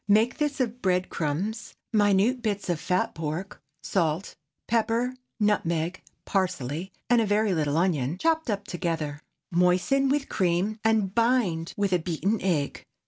Make 0.07 0.39
this 0.39 0.59
of 0.59 0.81
bread 0.81 1.11
crumbs, 1.11 1.75
minute 1.93 2.41
bits 2.41 2.69
of 2.69 2.79
fat 2.79 3.13
pork, 3.13 3.61
salt, 3.83 4.33
pepper, 4.67 5.13
nutmeg, 5.39 6.01
parsley, 6.25 6.91
and 7.07 7.21
a 7.21 7.25
very 7.27 7.53
little 7.53 7.77
onion, 7.77 8.17
chopped 8.17 8.49
up 8.49 8.65
together. 8.67 9.21
Moisten 9.51 10.09
with 10.09 10.27
cream, 10.27 10.79
and 10.83 11.13
bind 11.13 11.75
with 11.77 11.93
a 11.93 11.99
beaten 11.99 12.41
egg. 12.41 12.83